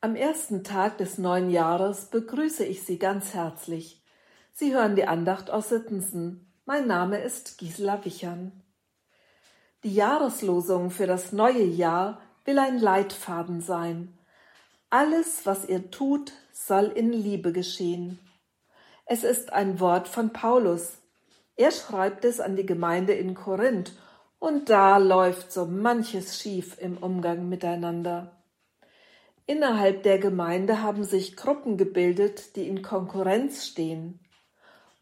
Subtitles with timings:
[0.00, 4.00] Am ersten Tag des neuen Jahres begrüße ich Sie ganz herzlich.
[4.52, 6.52] Sie hören die Andacht aus Sittensen.
[6.66, 8.52] Mein Name ist Gisela Wichern.
[9.82, 14.16] Die Jahreslosung für das neue Jahr will ein Leitfaden sein.
[14.88, 18.20] Alles, was ihr tut, soll in Liebe geschehen.
[19.04, 20.98] Es ist ein Wort von Paulus.
[21.56, 23.98] Er schreibt es an die Gemeinde in Korinth
[24.38, 28.37] und da läuft so manches schief im Umgang miteinander.
[29.50, 34.20] Innerhalb der Gemeinde haben sich Gruppen gebildet, die in Konkurrenz stehen.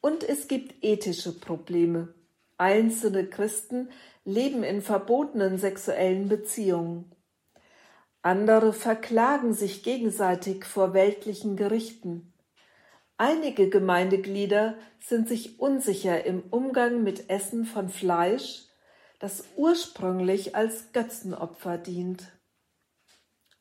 [0.00, 2.14] Und es gibt ethische Probleme.
[2.56, 3.90] Einzelne Christen
[4.24, 7.12] leben in verbotenen sexuellen Beziehungen.
[8.22, 12.32] Andere verklagen sich gegenseitig vor weltlichen Gerichten.
[13.16, 18.68] Einige Gemeindeglieder sind sich unsicher im Umgang mit Essen von Fleisch,
[19.18, 22.35] das ursprünglich als Götzenopfer dient.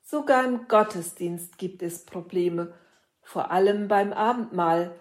[0.08, 2.72] Sogar im Gottesdienst gibt es Probleme,
[3.23, 4.92] vor allem beim Abendmahl.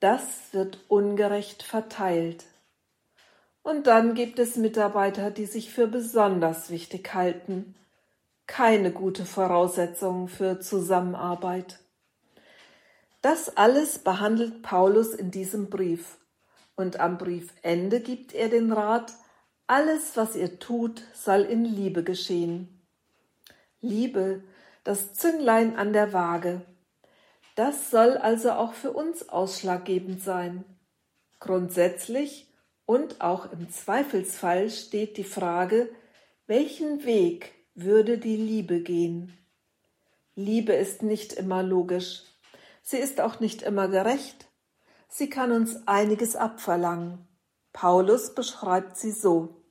[0.00, 2.46] Das wird ungerecht verteilt.
[3.62, 7.74] Und dann gibt es Mitarbeiter, die sich für besonders wichtig halten.
[8.46, 11.80] Keine gute Voraussetzung für Zusammenarbeit.
[13.20, 16.16] Das alles behandelt Paulus in diesem Brief.
[16.74, 19.12] Und am Briefende gibt er den Rat,
[19.66, 22.77] alles, was ihr tut, soll in Liebe geschehen.
[23.80, 24.42] Liebe,
[24.82, 26.62] das Zünglein an der Waage.
[27.54, 30.64] Das soll also auch für uns ausschlaggebend sein.
[31.38, 32.52] Grundsätzlich
[32.86, 35.88] und auch im Zweifelsfall steht die Frage,
[36.46, 39.36] welchen Weg würde die Liebe gehen?
[40.34, 42.22] Liebe ist nicht immer logisch.
[42.82, 44.48] Sie ist auch nicht immer gerecht.
[45.08, 47.28] Sie kann uns einiges abverlangen.
[47.72, 49.62] Paulus beschreibt sie so.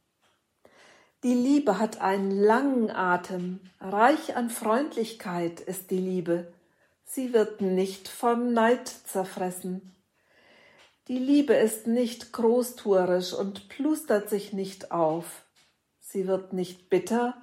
[1.28, 6.54] Die Liebe hat einen langen Atem, reich an Freundlichkeit ist die Liebe.
[7.04, 9.94] Sie wird nicht vom Neid zerfressen.
[11.10, 15.44] Die Liebe ist nicht großtuerisch und plustert sich nicht auf.
[16.00, 17.36] Sie wird nicht bitter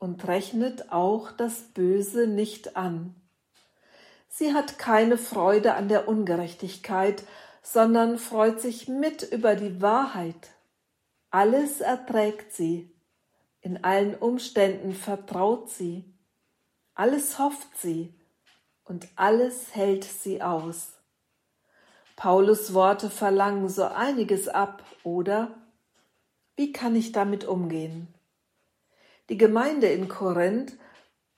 [0.00, 3.14] und rechnet auch das Böse nicht an.
[4.28, 7.22] Sie hat keine Freude an der Ungerechtigkeit,
[7.62, 10.50] sondern freut sich mit über die Wahrheit.
[11.30, 12.91] Alles erträgt sie,
[13.62, 16.04] in allen Umständen vertraut sie,
[16.94, 18.12] alles hofft sie
[18.84, 20.98] und alles hält sie aus.
[22.16, 25.54] Paulus Worte verlangen so einiges ab, oder?
[26.56, 28.12] Wie kann ich damit umgehen?
[29.28, 30.76] Die Gemeinde in Korinth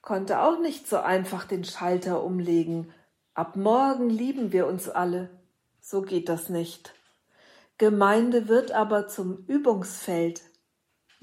[0.00, 2.92] konnte auch nicht so einfach den Schalter umlegen.
[3.34, 5.30] Ab morgen lieben wir uns alle.
[5.80, 6.94] So geht das nicht.
[7.76, 10.42] Gemeinde wird aber zum Übungsfeld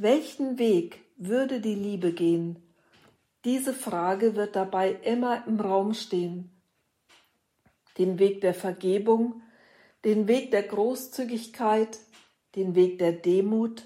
[0.01, 2.61] welchen Weg würde die Liebe gehen?
[3.45, 6.61] Diese Frage wird dabei immer im Raum stehen.
[7.97, 9.41] Den Weg der Vergebung,
[10.03, 11.99] den Weg der Großzügigkeit,
[12.55, 13.83] den Weg der Demut.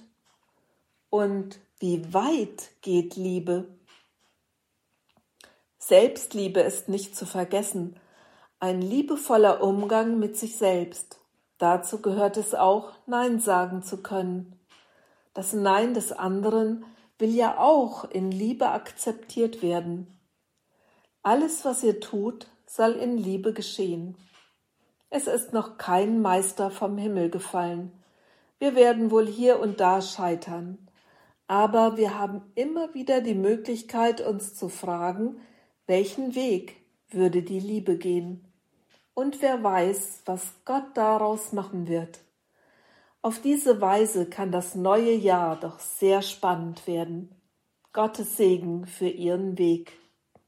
[1.10, 3.68] Und wie weit geht Liebe?
[5.78, 8.00] Selbstliebe ist nicht zu vergessen,
[8.60, 11.20] ein liebevoller Umgang mit sich selbst.
[11.58, 14.55] Dazu gehört es auch, Nein sagen zu können.
[15.36, 16.86] Das Nein des anderen
[17.20, 20.08] will ja auch in Liebe akzeptiert werden.
[21.22, 24.16] Alles, was ihr tut, soll in Liebe geschehen.
[25.10, 27.92] Es ist noch kein Meister vom Himmel gefallen.
[28.60, 30.78] Wir werden wohl hier und da scheitern.
[31.48, 35.42] Aber wir haben immer wieder die Möglichkeit, uns zu fragen,
[35.86, 36.78] welchen Weg
[37.10, 38.46] würde die Liebe gehen?
[39.14, 42.25] Und wer weiß, was Gott daraus machen wird.
[43.26, 47.34] Auf diese Weise kann das neue Jahr doch sehr spannend werden.
[47.92, 49.94] Gottes Segen für Ihren Weg.